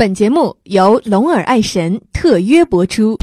[0.00, 3.18] 本节目由龙耳爱神特约播出。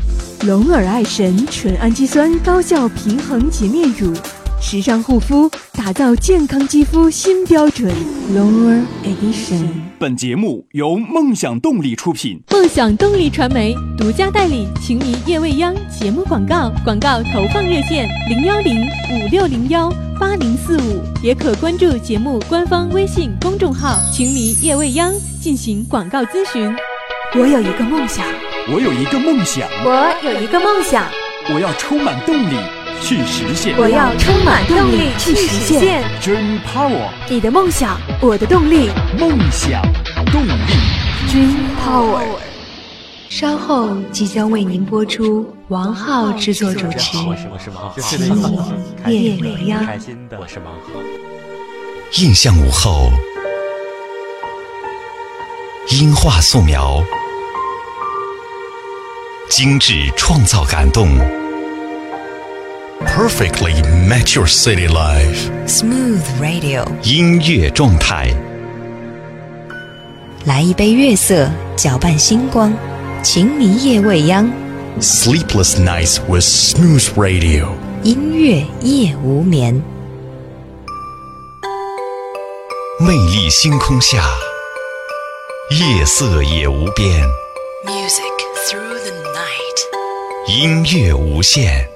[0.45, 4.13] 龙耳爱神纯氨基酸高效平衡洁面乳，
[4.61, 7.89] 时尚护肤，打造健康肌肤新标准。
[8.33, 9.65] 龙耳 Edition。
[9.97, 12.41] 本节目由梦想动力出品。
[12.51, 18.81] 梦想动力传媒独家代理《情迷夜未央》节目广告，广告投放热线零幺零
[19.13, 19.89] 五六零幺
[20.19, 25.13] 八零四五，也可关注节目官方微信公众号“情迷夜未央”
[25.45, 26.75] 进行广告咨询。
[27.35, 28.25] 我有一个梦想，
[28.73, 31.05] 我有一个梦想，我有一个梦想，
[31.53, 32.55] 我要充满动力
[32.99, 33.77] 去实现。
[33.77, 36.03] 我要充满动力去实现。
[36.19, 38.89] Dream Power，你的梦想，我的动力。
[39.19, 39.83] 梦想
[40.31, 40.49] 动力。
[41.29, 41.53] Dream
[41.85, 42.23] Power。
[43.29, 48.19] 稍后即将为您播出王浩制作主持我是我是王《浩，情
[49.05, 49.83] 迷夜未央》。
[49.85, 50.99] 开心的，我是王浩。
[52.13, 53.11] 印象午后，
[55.89, 57.03] 音画素描，
[59.49, 61.07] 精致创造感动
[63.05, 65.47] ，perfectly match your city life。
[65.67, 68.33] Smooth Radio，音乐状态，
[70.45, 72.73] 来一杯月色，搅拌星光，
[73.21, 74.51] 情迷夜未央
[74.99, 77.67] ，sleepless nights with smooth radio。
[78.01, 79.79] 音乐夜无眠。
[82.99, 84.25] 魅力星空下，
[85.71, 87.27] 夜色也无边
[87.83, 88.21] ，Music
[88.67, 89.79] through the night。
[90.47, 91.89] 音乐无限。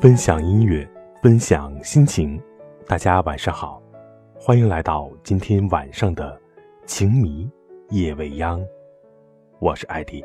[0.00, 0.84] 分享音乐，
[1.22, 2.42] 分享心情。
[2.88, 3.80] 大家晚上好，
[4.34, 6.36] 欢迎来到今天晚上的
[6.86, 7.50] 情迷
[7.88, 8.62] 夜未央。
[9.58, 10.22] 我是艾迪。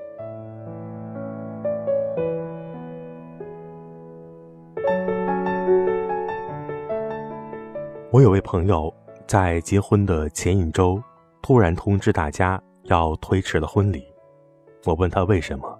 [8.11, 8.93] 我有位朋友
[9.25, 11.01] 在结婚的前一周，
[11.41, 14.05] 突然通知大家要推迟了婚礼。
[14.83, 15.79] 我问他为什么，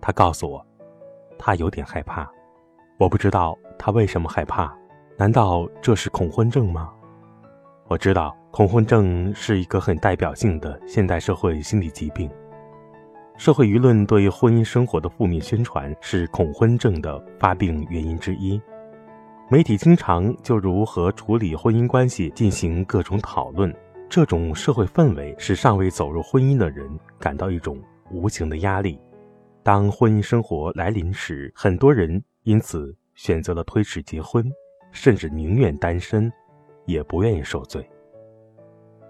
[0.00, 0.66] 他告诉我，
[1.38, 2.26] 他有点害怕。
[2.98, 4.74] 我不知道他为什么害怕，
[5.18, 6.90] 难道这是恐婚症吗？
[7.88, 12.30] 我知道恐婚症是一个很代表性的现代社会心理疾病，
[13.36, 18.62] 社会舆论对婚姻生活的负面宣传是恐婚症的发病原因之一。
[19.50, 23.74] 媒体经常就如何处理婚姻关系进行各种讨论，
[24.08, 26.88] 这种社会氛围使尚未走入婚姻的人
[27.18, 27.76] 感到一种
[28.12, 28.96] 无形的压力。
[29.64, 34.48] 当婚姻生活来临时，很多人因此选择了推迟结婚，
[34.92, 36.32] 甚至宁愿单身，
[36.86, 37.84] 也不愿意受罪。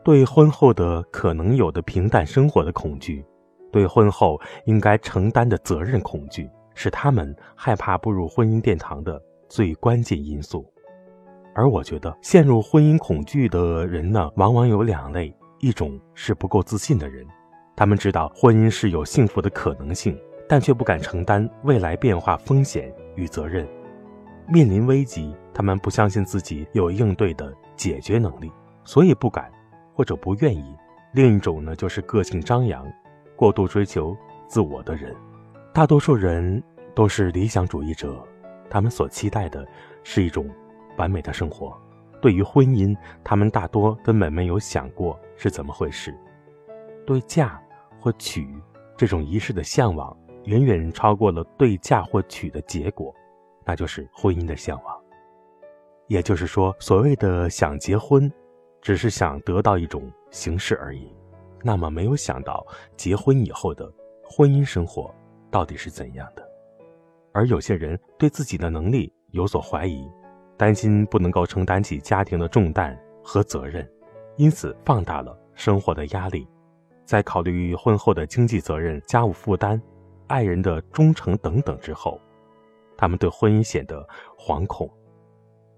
[0.04, 3.25] 对婚后的可能有的平淡生活的恐惧，
[3.72, 10.65] 对婚后应该承担的责任恐惧，是他们害怕步入婚姻殿堂的最关键因素。
[11.54, 17.26] 而我觉得，陷入婚姻恐惧的人呢，往往有两类：一种是不够自信的人，
[17.75, 20.16] 他们知道婚姻是有幸福的可能性。
[20.47, 23.66] 但却不敢承担未来变化风险与责任，
[24.47, 28.53] 面临危机，他们不相信自己有应对的解决能力，
[28.84, 29.50] 所以不敢
[29.94, 30.77] 或者不愿意。
[31.12, 32.87] 另一种呢，就是个性张扬、
[33.37, 34.16] 过度追求
[34.49, 35.15] 自我的人。
[35.72, 36.62] 大多数人
[36.94, 38.22] 都是理想主义者，
[38.69, 39.66] 他们所期待的
[40.03, 40.49] 是一种
[40.97, 41.77] 完美的生活。
[42.21, 46.15] 对于婚姻，他们大多根本没有想过是怎么回事。
[47.06, 47.60] 对嫁
[48.00, 48.49] 或娶
[48.97, 50.16] 这种仪式的向往。
[50.44, 53.15] 远远超过了对嫁或娶的结果，
[53.65, 54.94] 那就是婚姻的向往。
[56.06, 58.31] 也就是说，所谓的想结婚，
[58.84, 61.11] 只是想得到一种形式而已。
[61.62, 62.65] 那么，没有想到
[62.99, 63.91] 结婚以后的
[64.22, 65.12] 婚姻生活
[65.50, 66.47] 到底是怎样的。
[67.33, 70.06] 而有些人对自己的能力有所怀疑，
[70.59, 73.91] 担心不能够承担起家庭的重担和责任，
[74.37, 76.47] 因此放大了生活的压力。
[77.06, 79.80] 在考虑婚后的经济责任、家务负担。
[80.27, 82.19] 爱人的忠诚等等之后，
[82.97, 84.07] 他们对婚姻显得
[84.39, 84.91] 惶恐，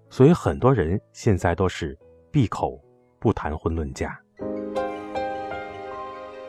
[0.09, 1.97] 所以很多人现在都是
[2.31, 2.81] 闭口
[3.19, 4.17] 不谈婚论嫁。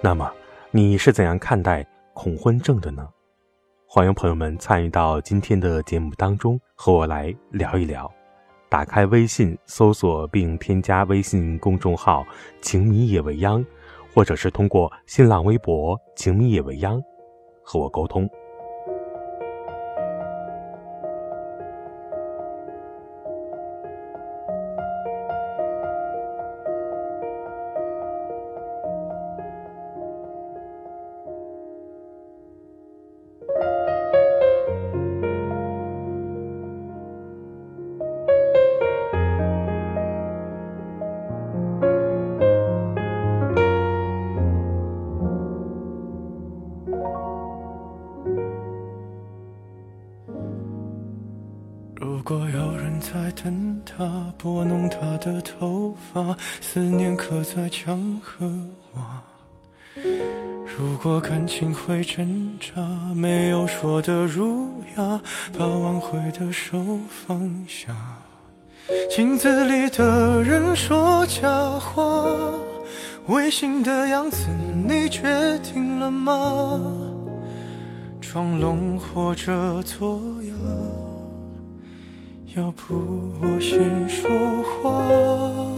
[0.00, 0.30] 那么，
[0.70, 3.08] 你是怎样看待恐婚症的呢？
[3.86, 8.10] 欢迎朋友们参与到今天的节目当中，和我来聊一聊。
[8.68, 12.22] 打开微信，搜索并添加微信公众号
[12.60, 13.64] “情迷夜未央”，
[14.14, 17.02] 或者是通过新浪微博“情迷夜未央”。
[17.64, 18.28] 和我沟通。
[61.08, 62.82] 如果感情会挣扎，
[63.14, 64.68] 没有说的儒
[64.98, 65.18] 雅，
[65.58, 66.78] 把挽回的手
[67.08, 67.96] 放下。
[69.08, 72.28] 镜子里的人说假话，
[73.28, 74.48] 违心的样子
[74.86, 76.78] 你决定了吗？
[78.20, 80.52] 装聋或者作哑，
[82.54, 84.28] 要不我先说
[84.62, 85.77] 话。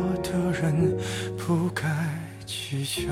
[2.93, 3.03] 笑。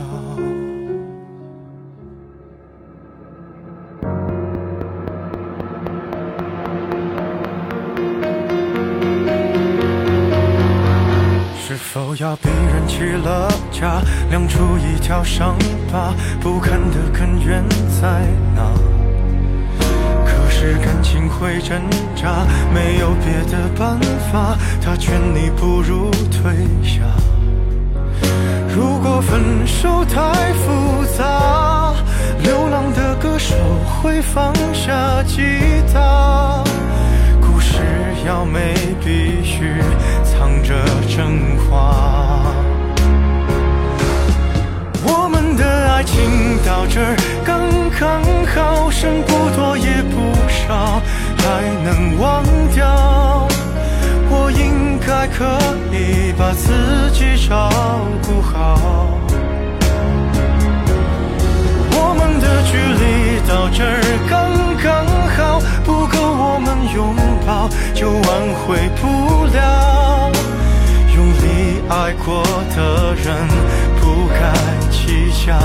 [11.58, 15.56] 是否要逼人起了家，亮出一条伤
[15.90, 17.64] 疤，不堪的根源
[18.02, 18.74] 在哪？
[20.25, 21.80] 可是感情会挣
[22.18, 23.98] 扎，没有别的办
[24.30, 27.00] 法，他劝你不如退下。
[28.80, 31.94] 如果分手太复杂，
[32.42, 33.54] 流浪的歌手
[34.02, 35.42] 会放下吉
[35.92, 36.64] 他。
[37.42, 37.81] 故事
[38.26, 38.74] 要美，
[39.04, 39.76] 必须
[40.24, 40.74] 藏着
[41.10, 42.42] 真话。
[45.04, 46.16] 我们的爱情
[46.66, 47.60] 到这儿刚
[48.00, 48.24] 刚
[48.56, 50.16] 好，剩不多也不
[50.48, 51.02] 少，
[51.40, 51.44] 还
[51.84, 53.46] 能忘掉。
[54.32, 55.44] 我应该可
[55.92, 57.70] 以把自己照
[58.24, 58.59] 顾好。
[67.94, 68.24] 就挽
[68.66, 70.31] 回不了。
[71.16, 72.44] 用力爱过
[72.75, 73.48] 的人，
[74.00, 74.39] 不该
[74.89, 75.57] 计较。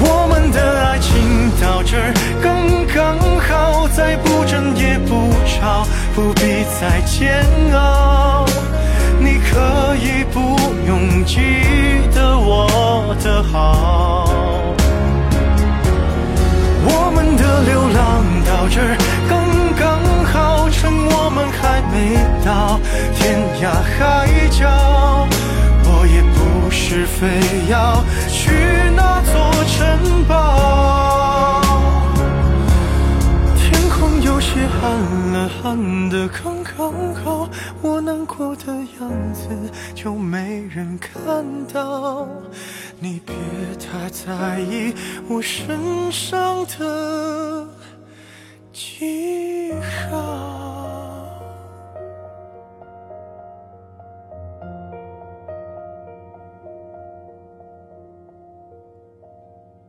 [0.00, 1.96] 我们的爱情到这
[2.40, 2.46] 刚
[2.94, 5.84] 刚好，再不争也不吵，
[6.14, 7.44] 不必再煎
[7.74, 8.46] 熬。
[9.20, 10.56] 你可以不
[10.86, 11.34] 用记
[12.14, 14.30] 得我的好。
[16.90, 18.96] 我们的流浪到这儿
[19.28, 19.44] 刚
[19.78, 22.80] 刚好，趁我们还没到
[23.14, 25.28] 天涯海角。
[25.84, 27.28] 我也不是非
[27.70, 28.50] 要去
[28.96, 29.34] 那座
[29.66, 29.76] 城
[30.26, 31.60] 堡。
[33.58, 34.48] 天空有些
[34.82, 34.82] 暗
[35.34, 37.46] 了，暗的刚刚好，
[37.82, 39.46] 我难过的样子
[39.94, 42.26] 就没人看到。
[43.00, 43.32] 你别
[43.76, 44.92] 太在意
[45.28, 47.57] 我身上的
[48.78, 51.34] 记号。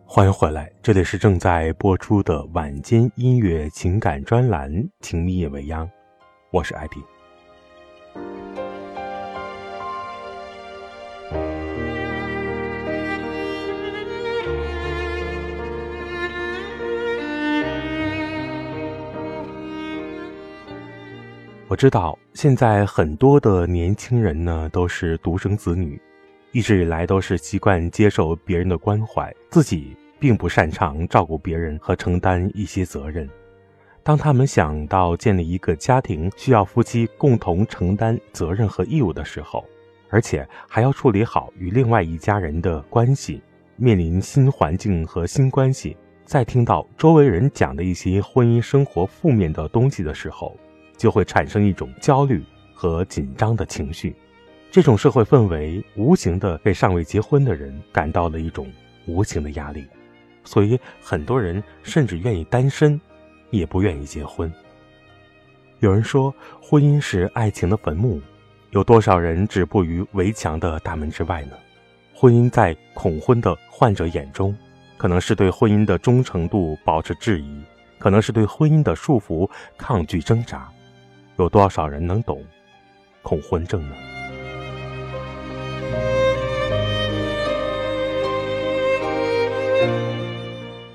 [0.08, 5.86] 欢迎回来，这里是正在播出的晚间音乐情感专栏《情迷夜未央》，
[6.50, 7.00] 我是艾迪。
[21.70, 26.02] 我知道现在很多的年轻人呢都是独生子女。
[26.52, 33.30] 一直以来都是习惯接受别人的关怀，自己并不擅长照顾别人和承担一些责任。
[34.02, 39.64] 当他们想到建立一个家庭需要夫妻共同承担责任和义务的时候，
[40.10, 43.44] 而且还要处理好与另外一家人的关系，
[43.76, 45.96] 面临新环境和新关系，
[46.26, 50.58] 在听到周围人讲的一些婚姻生活负面的东西的时候，
[51.00, 52.44] 就会产生一种焦虑
[52.76, 54.16] 和紧张的情绪。
[54.70, 58.72] 这种社会氛围无形的给尚未结婚的人感到了一种
[59.08, 59.88] 无形的压力，
[60.44, 63.00] 所以很多人甚至愿意单身，
[63.50, 64.52] 也不愿意结婚。
[65.80, 68.22] 有人说，婚姻是爱情的坟墓，
[68.72, 71.56] 有多少人止步于围墙的大门之外呢？
[72.14, 74.56] 婚姻在恐婚的患者眼中，
[74.98, 77.64] 可能是对婚姻的忠诚度保持质疑，
[77.98, 80.70] 可能是对婚姻的束缚抗拒挣扎。
[81.40, 82.44] 有多少人能懂
[83.22, 83.96] 恐婚症呢？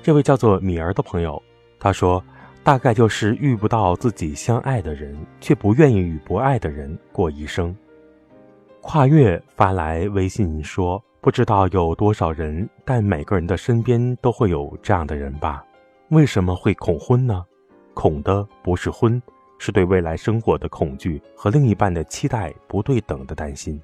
[0.03, 1.41] 这位叫做米儿的朋友，
[1.79, 2.23] 他说，
[2.63, 7.75] 大概就是遇不到自己相爱的人，却不愿意与不爱的人过一生。
[8.81, 15.65] 跨越发来微信说，不知道有多少人，但每个人的身边都会有这样的人吧？
[16.09, 17.43] 为什么会恐婚呢？
[17.95, 19.19] 恐的不是婚，
[19.57, 23.81] 是对未来生活的恐惧和另一半的期待不对等的担心。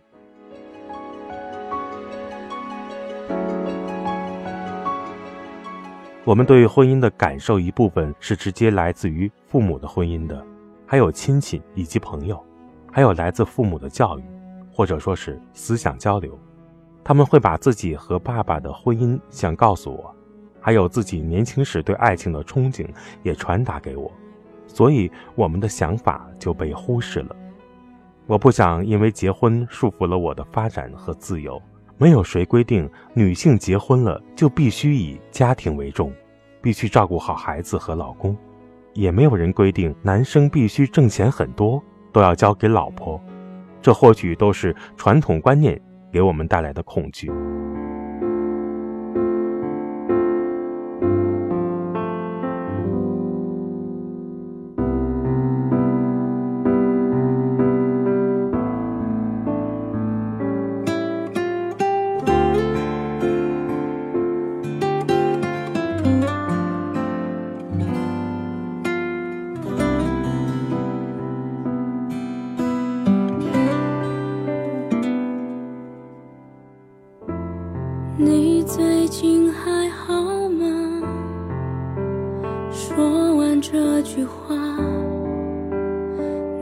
[6.23, 10.45] 我们对婚姻的感受一部分是直接来自于父母的婚姻的，
[10.85, 12.41] 还有亲戚以及朋友，
[12.91, 14.23] 还有来自父母的教育，
[14.71, 16.37] 或者说是思想交流。
[17.03, 20.15] 他们会把自己和爸爸的婚姻想告诉我。
[20.63, 22.87] 还有自己年轻时对爱情的憧憬
[23.23, 24.09] 也传达给我，
[24.73, 27.35] 所以我们的想法就被忽视了。
[28.27, 31.61] 我不想因为结婚束缚了我的发展和自由。
[31.97, 36.11] 没有谁规定女性结婚了就必须以家庭为重，
[36.59, 38.35] 必须照顾好孩子和老公，
[38.93, 41.79] 也没有人规定男生必须挣钱很多，
[42.11, 43.21] 都要交给老婆。
[43.81, 45.79] 这或许都是传统观念
[46.11, 47.31] 给我们带来的恐惧。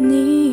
[0.02, 0.49] 你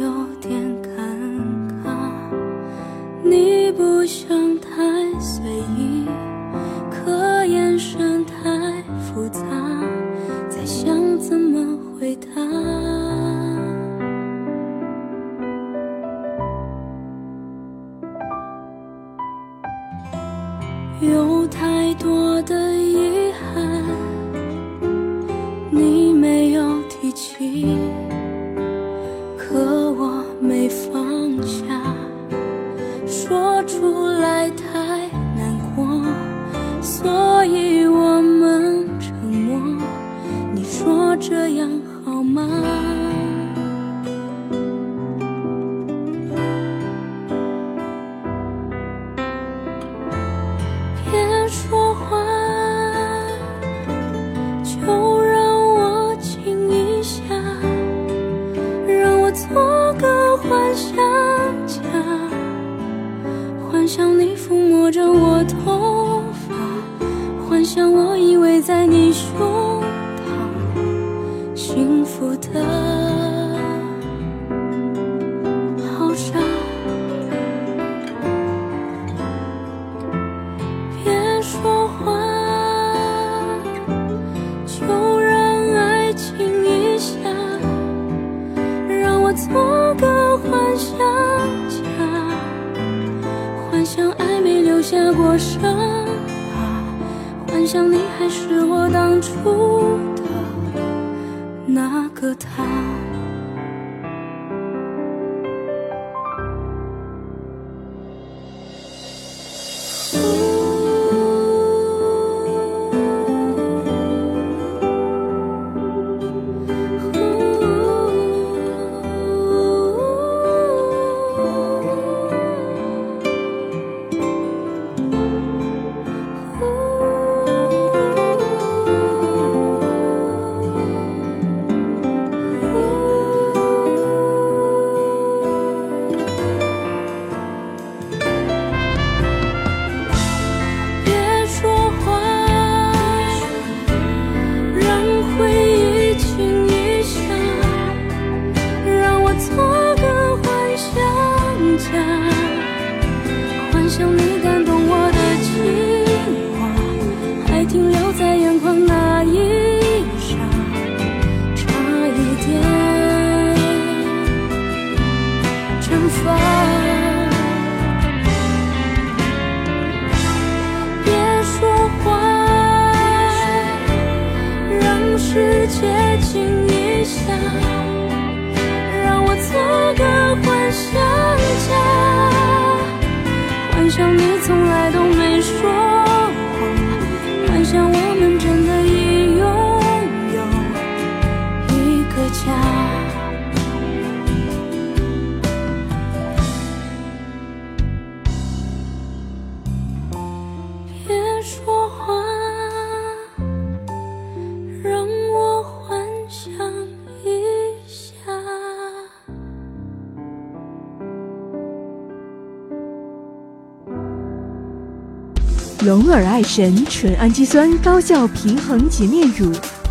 [216.07, 219.51] 龙尔爱神纯氨基酸高效平衡洁面乳，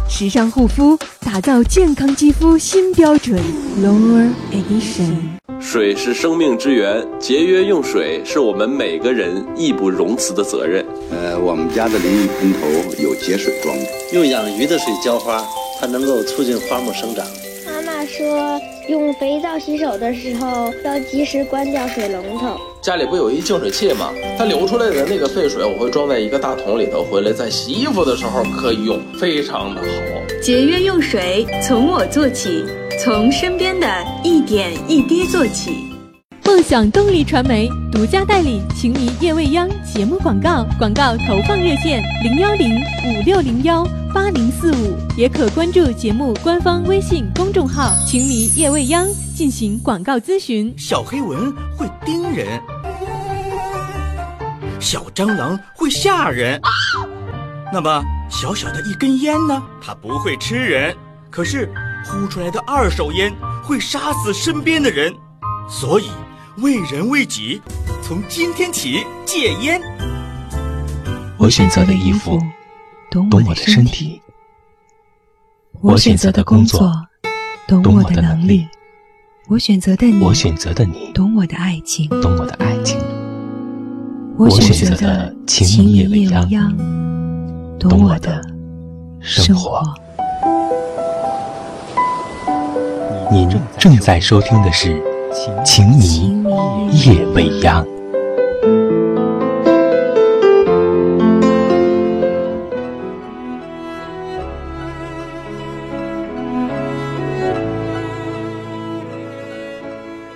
[0.10, 3.38] 时尚护肤，打造健康肌肤新标准。
[3.84, 5.18] Lower Edition。
[5.60, 10.86] 水是生命之源，节约用水是我们每个人义不容辞的责任。
[11.12, 12.60] 呃，我们家的淋浴喷头
[13.04, 15.44] 有节水装置，用养鱼的水浇花，
[15.82, 17.26] 它能够促进花木生长。
[17.66, 22.56] 妈妈说，用肥皂洗手的时候要及时关掉水龙头。
[22.82, 24.12] 家里不有一净水器吗？
[24.38, 29.88] 它流出来的那个废水，我会装在一个大桶里头，回来在洗衣服的时候可以用，非常的好。
[30.42, 32.64] 节约用水，从我做起，
[33.04, 33.88] 从身边的
[34.24, 35.72] 一点一滴做起。
[36.46, 43.84] 梦想动力传媒独家代理《情迷夜未央》节目广告，广告投放热线零幺零五六零幺
[44.14, 50.72] 八零四五，也可关注节目官方微信公众号“情迷夜未央”进行广告咨询。
[50.78, 52.62] 小黑蚊会叮人，
[54.80, 56.62] 小蟑螂会吓人，
[57.74, 59.64] 那么小小的一根烟呢？
[59.82, 60.96] 它不会吃人，
[61.32, 61.74] 可是
[62.06, 63.34] 呼出来的二手烟
[63.64, 65.12] 会杀死身边的人，
[65.68, 66.06] 所以。
[66.60, 67.62] 为人为己，
[68.02, 69.82] 从今天起戒烟。
[71.38, 72.40] 我选择的衣服
[73.12, 74.22] 懂我的身体，
[75.82, 76.90] 我选择的工作
[77.68, 78.66] 懂我的能力，
[79.50, 82.98] 我选择的你，我选择的你懂我的爱情，懂我的爱情。
[84.38, 86.74] 我选择的情夜未央，
[87.78, 88.42] 懂我的
[89.20, 89.84] 生活。
[93.30, 95.04] 您正在收听的是。
[95.66, 96.35] 情迷
[96.92, 97.86] 夜未央。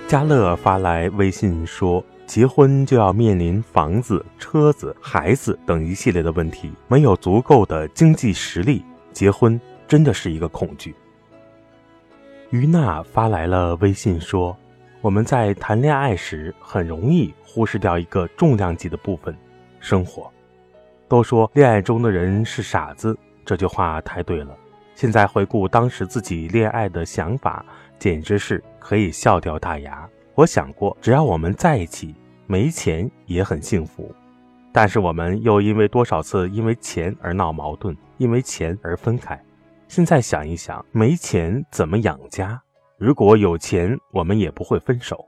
[0.06, 10.94] 嘉乐发来微信说：“结婚就要面临房子、车子、孩子等一系列的问题，没有足够的经济实力，结婚真的是一个恐惧。”
[12.50, 14.56] 于娜发来了微信说。
[15.02, 19.34] 我们在谈恋爱时很容易忽视掉一个重量级的部分——
[19.80, 20.30] 生活。
[21.08, 24.54] 都说恋爱中的人是傻子，这句话太对了。
[24.94, 27.64] 现在回顾当时自己恋爱的想法，
[27.98, 30.06] 简直是可以笑掉大牙。
[30.34, 32.14] 我想过，只要我们在一起，
[32.46, 34.14] 没钱也很幸福。
[34.70, 39.42] 但是我们又因为多少次因为钱而闹矛盾，因为钱而分开。
[39.88, 42.60] 现在想一想，没钱怎么养家？
[43.00, 45.26] 如果有钱，我们也不会分手。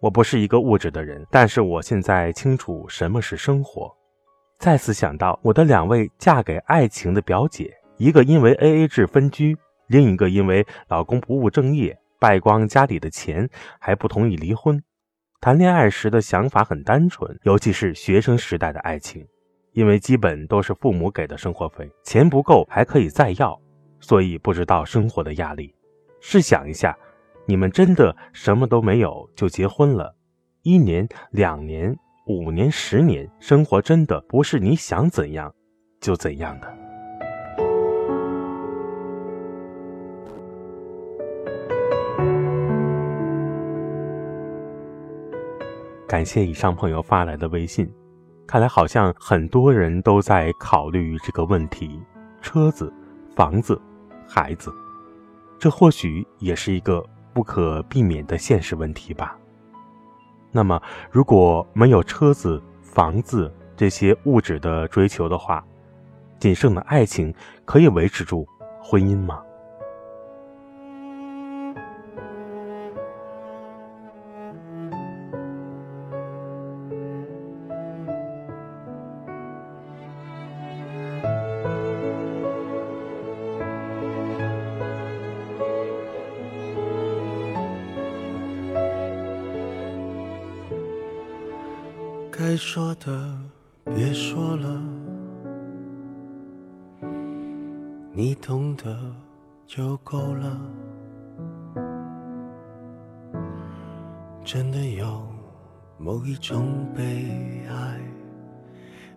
[0.00, 3.88] 我不是一个物质的人，但是我现在清楚什么是生活。
[4.58, 9.56] 再次想到我的两位嫁给爱情的表姐，一个因为 A A 制分居，
[9.86, 14.82] 另一个因为老公不务正业，败光家里的钱，还不同意离婚。
[15.40, 19.24] 谈恋爱时的想法很单纯，尤其是学生时代的爱情，
[19.72, 23.56] 因为基本都是父母给的生活费，钱不够还可以再要，
[24.00, 25.72] 所以不知道生活的压力。
[26.20, 26.96] 试想一下，
[27.46, 30.14] 你们真的什么都没有就结婚了，
[30.62, 35.54] 一年、两年、五年、十年，生活真的不是你想怎样
[36.00, 36.76] 就怎样的。
[46.06, 47.86] 感谢以上朋友发来的微信，
[48.46, 52.00] 看来好像很多人都在考虑这个问题：
[52.40, 52.92] 车子、
[53.36, 53.80] 房子、
[54.26, 54.72] 孩子。
[55.58, 59.36] 这或许也是一个不可避免的现实问题吧。
[60.50, 65.64] 那么，如果没有车子、房子这些物质的追求的话，
[66.38, 68.46] 仅剩的爱情可以维持住
[68.80, 69.42] 婚姻吗？
[92.58, 93.38] 说的
[93.84, 94.82] 别说了，
[98.12, 98.98] 你懂得
[99.64, 100.60] 就够了。
[104.44, 105.22] 真的有
[105.98, 108.00] 某一种悲哀，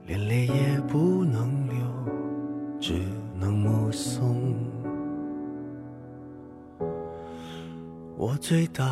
[0.05, 1.75] 连泪也不能流，
[2.79, 2.93] 只
[3.35, 4.53] 能目送。
[8.15, 8.85] 我最大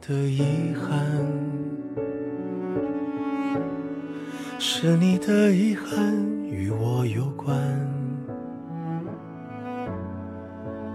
[0.00, 1.53] 的遗憾。
[4.76, 6.12] 是你的遗憾
[6.50, 7.56] 与我有关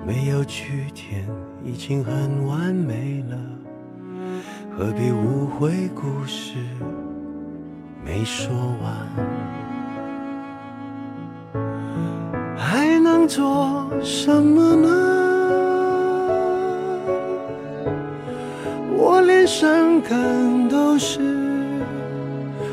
[0.06, 1.26] 没有句点
[1.64, 3.38] 已经很完美了
[4.70, 6.56] 何必误会故事
[8.04, 9.08] 没说完
[12.58, 14.90] 还能做什么呢
[18.98, 21.39] 我连伤感都是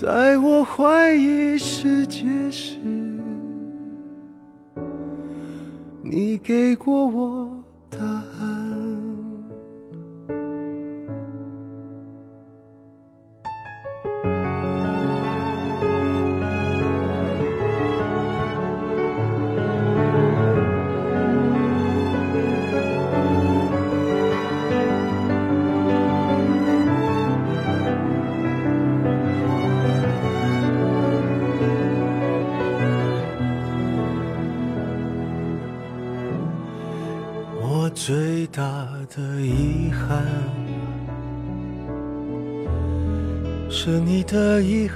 [0.00, 2.78] 在我怀疑世界时，
[6.02, 7.59] 你给过我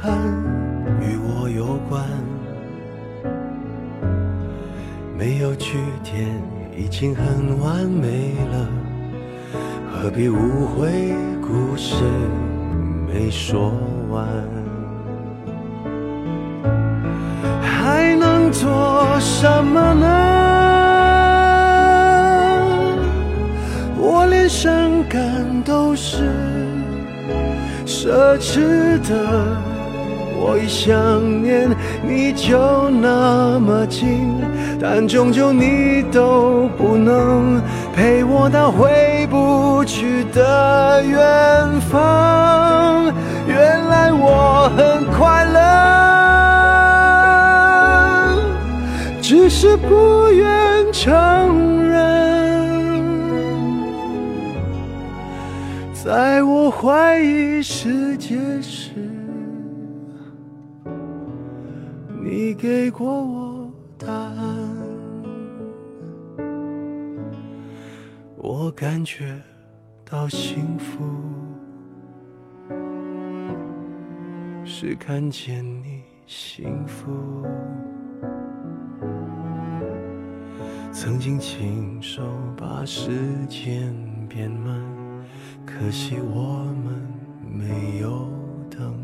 [0.05, 0.13] 憾
[1.01, 2.05] 与我有关。
[5.17, 6.29] 没有句点
[6.77, 8.69] 已经很完美了，
[9.91, 11.95] 何必误会故事
[13.09, 13.73] 没说
[14.11, 14.29] 完？
[17.63, 20.07] 还能做什么呢？
[23.97, 25.23] 我连伤感
[25.65, 26.29] 都是
[27.87, 29.57] 奢侈的，
[30.47, 34.29] 我一想念你就那么近，
[34.79, 37.63] 但终究你都不能
[37.97, 43.11] 陪我到回不去的远方。
[43.47, 45.63] 原来我很快乐，
[49.23, 52.05] 只是不愿承认。
[55.95, 58.84] 在我怀疑世界时，
[62.65, 64.59] 给过我答案。
[68.39, 69.39] 我感觉
[70.03, 71.05] 到幸福，
[74.65, 77.13] 是看见你幸福。
[80.91, 82.23] 曾经亲手
[82.57, 83.11] 把时
[83.47, 83.95] 间
[84.27, 84.83] 变慢。
[85.67, 87.13] 可惜我们
[87.47, 88.27] 没有
[88.71, 88.99] 等，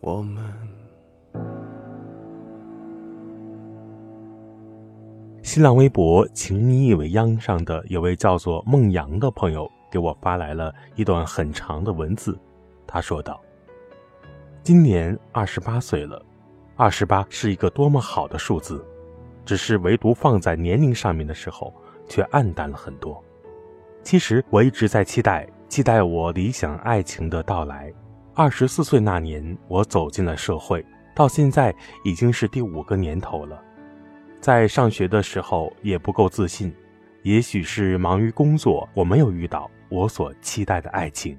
[0.00, 0.45] 我们。
[5.56, 12.38] 新浪微博“情你以为央”上的有位叫做孟阳的朋友给我发来了一段很长的文字，
[12.86, 13.40] 他说道
[14.62, 16.22] ：“今年二十八岁了，
[16.76, 18.84] 二十八是一个多么好的数字，
[19.46, 21.72] 只是唯独放在年龄上面的时候，
[22.06, 23.24] 却暗淡了很多。”
[24.04, 27.90] 其实我一直在期待，期待我理想爱情的到来。
[28.34, 33.62] 二十四岁那年，我走进了社会，到现在已经是第五个年头了。
[34.46, 36.72] 在上学的时候也不够自信，
[37.24, 41.36] 也许是忙于工作，我没有遇到我所期待的爱情。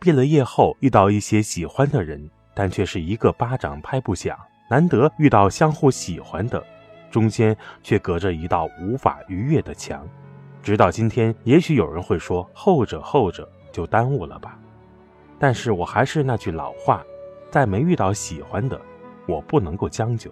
[0.00, 4.36] 毕了业后遇到一些喜欢的人，但却是一个巴掌拍不响。
[4.68, 6.60] 难得遇到相互喜欢的，
[7.12, 10.04] 中间却隔着一道无法逾越的墙。
[10.64, 14.58] 直到今天，也许有人会说后者后者就耽误了吧，
[15.38, 17.04] 但是我还是那句老话，
[17.52, 18.80] 在没遇到喜欢的，
[19.28, 20.28] 我不能够将就。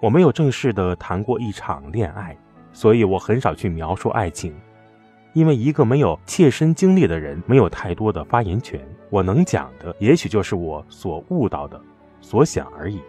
[0.00, 2.36] 我没有正式的谈过一场恋爱，
[2.72, 4.54] 所以我很少去描述爱情，
[5.34, 8.80] 因为一个没有切身经历的人没有太多的发言权。
[9.10, 11.78] 我能讲的，也许就是我所悟到的，
[12.20, 13.00] 所想而已。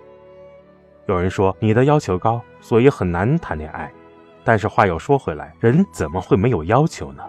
[1.08, 3.92] 有人说你的要求高，所以很难谈恋爱。
[4.44, 7.24] 但是话又说回来，人怎么会没有要求呢？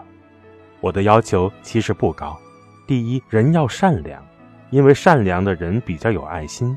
[0.81, 2.37] 我的要求其实不高。
[2.85, 4.21] 第一，人要善良，
[4.71, 6.75] 因为善良的人比较有爱心；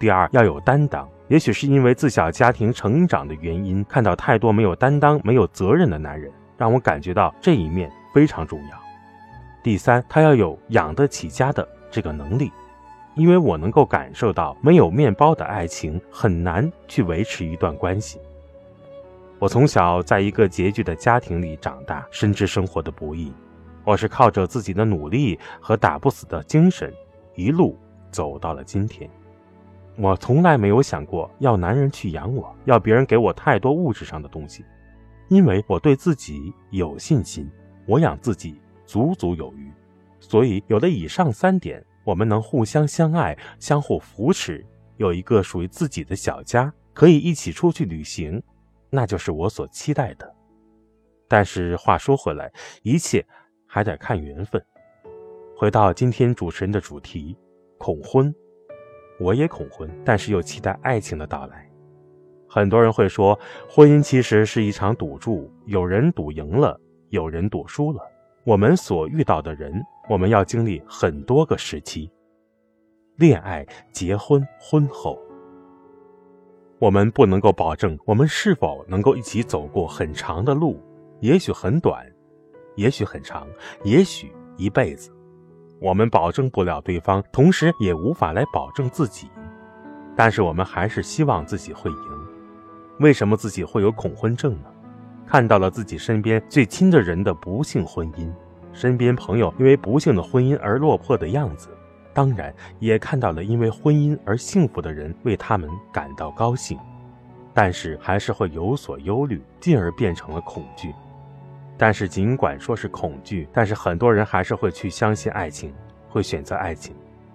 [0.00, 1.08] 第二，要有担当。
[1.28, 8.78] 也许是因为自小家庭成长的原因，看到太多没有担当、没有责任的男人，让我感觉到这一面非常重要。
[9.62, 12.52] 第三，他要有养得起家的这个能力，
[13.14, 18.20] 因为我能够感受到没有面包的爱情很难去维持一段关系。
[19.38, 23.32] 我从小在一个拮据的家庭里长大，深知生活的不易。
[23.82, 26.92] 我是靠着自己的努力和打不死的精神，
[27.34, 27.78] 一路
[28.10, 29.10] 走到了今天。
[29.96, 34.64] 我从来没有想过要男人去养我，要别人给我太多物质上的东西。
[35.28, 37.50] 因为我对自己有信心，
[37.86, 39.70] 我养自己足足有余。
[40.20, 44.64] 所以有了以上三点，我们能互相相爱、相互扶持，
[44.96, 48.42] 有一个属于自己的小家，可以一起出去旅行，
[48.90, 50.34] 那就是我所期待的。
[51.28, 52.52] 但是话说回来，
[52.82, 53.24] 一切
[53.66, 54.62] 还得看缘分。
[55.56, 57.36] 回到今天主持人的主题，
[57.78, 58.34] 恐婚，
[59.24, 61.66] 我也恐婚，但是又期待爱情的到来。
[62.46, 68.02] 很多人会说，婚姻其实是一场赌注，有人赌赢了，有人赌输了。
[68.44, 72.10] 我们所遇到的人，我们要经历很多个时期：
[73.16, 75.18] 恋爱、结婚、婚后。
[76.78, 80.78] 我们不能够保证我们是否能够一起走过很长的路，
[81.20, 82.04] 也许很短，
[82.76, 83.48] 也许很长，
[83.84, 85.10] 也许一辈子。
[85.80, 89.28] 我们保证不了对方，同时也无法来保证自己。
[90.16, 92.26] 但是我们还是希望自己会赢。
[93.00, 94.70] 为什么自己会有恐婚症呢？
[95.26, 98.30] 看到了自己身边最亲的人的不幸婚姻，
[98.72, 101.70] 身边朋友因为不幸的婚姻而落魄的样子，
[102.12, 106.78] 当然也看到了因为婚姻而幸福的人为他们感到高兴，
[107.52, 110.94] 但是还是会有所忧虑，进而变成了恐惧。
[111.76, 115.72] 但是尽管说是恐惧，但是很多人还是会去相信爱情，
[116.08, 116.94] 会选择爱情，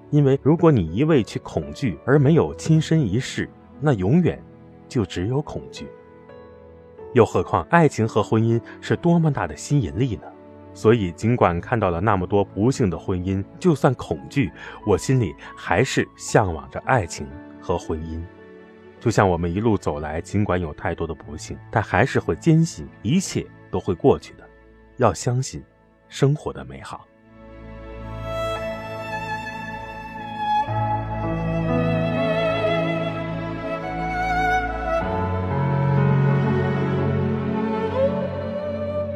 [0.10, 3.50] 因为如果你一味去恐惧而没有亲身一试，
[3.82, 4.42] 那永远
[4.88, 5.88] 就只有恐惧。
[7.14, 10.24] 又何况，爱情和婚姻是多么大的吸引力呢？
[10.74, 14.52] 所以，尽管看到了那么多不幸的婚姻，就算恐惧，
[14.86, 17.28] 我心里还是向往着爱情
[17.60, 18.22] 和婚姻。
[19.00, 24.44] 就像我们一路走来，尽管有太多的不幸，但还是会坚信一切都会过去的。
[24.98, 25.64] 要相信
[26.08, 27.06] 生活的美好。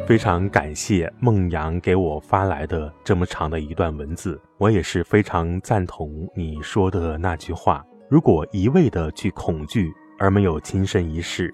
[0.06, 11.52] 非常感谢孟阳给我发来的这么长的一段文字，我也是非常赞同你说的那句话：如果一味的去恐惧而没有亲身一试，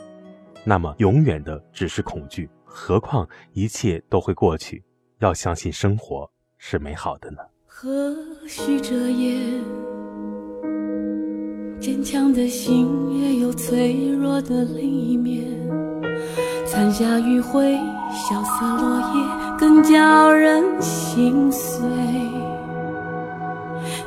[0.63, 2.49] 那么永远的只是恐惧。
[2.71, 4.83] 何况一切都会过去，
[5.19, 7.39] 要相信生活是美好的呢？
[7.65, 8.15] 何
[8.47, 9.61] 须遮掩？
[11.79, 12.87] 坚强的心
[13.19, 15.45] 也有脆弱的另一面。
[16.65, 17.77] 残霞余晖，
[18.11, 21.81] 萧瑟落叶，更叫人心碎。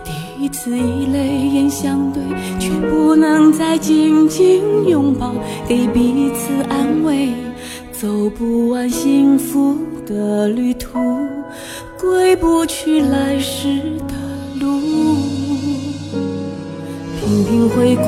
[0.04, 2.22] 第一次以泪眼相对，
[2.60, 5.34] 却不能再紧紧拥抱，
[5.66, 7.32] 给彼此安慰。
[8.02, 10.98] 走不完幸福的旅途，
[12.00, 14.14] 归不去来时的
[14.60, 14.80] 路。
[17.20, 18.02] 频频回顾，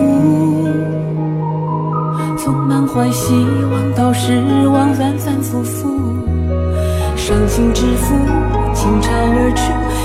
[2.36, 3.34] 从满怀希
[3.70, 4.32] 望到失
[4.66, 5.88] 望，反反复复。
[7.16, 8.16] 伤心之负，
[8.74, 9.62] 倾巢而出，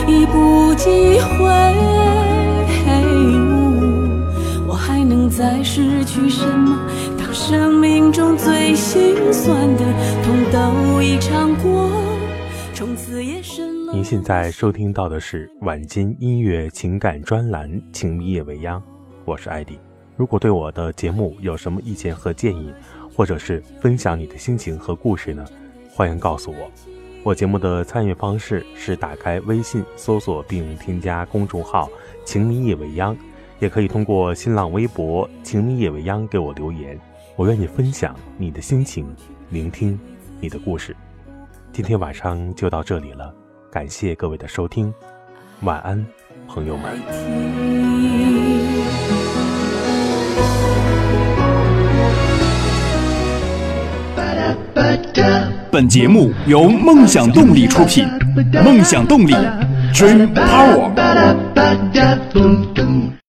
[0.07, 1.39] 已不及回
[3.17, 3.49] 悟。
[4.67, 6.77] 我还能再失去什么？
[11.19, 11.91] 尝过，
[12.73, 13.93] 从此夜深了。
[13.93, 18.79] 您现在收听到的是晚间音乐情感专栏《情迷夜未央》，
[19.25, 19.77] 我是艾迪。
[20.15, 22.73] 如果对我的节目有什么意见和建议，
[23.13, 25.45] 或者是分享你的心情和故事呢？
[25.93, 26.71] 欢迎告诉我。
[27.21, 31.89] 我节目的参与方式是打开微信搜索并添加公众号
[32.23, 33.15] “情迷夜未央”，
[33.59, 36.97] 也可以通过新浪微博“情迷夜未央”给我留言。
[37.35, 39.05] 我愿意分享你的心情，
[39.49, 39.99] 聆听
[40.39, 40.95] 你的故事。
[41.71, 43.33] 今天晚上就到这里了，
[43.71, 44.93] 感谢各位的收听，
[45.61, 46.05] 晚安，
[46.47, 46.99] 朋友们。
[55.71, 58.05] 本节目由梦想动力出品，
[58.63, 59.33] 梦想动力
[59.93, 60.89] ，Dream Power。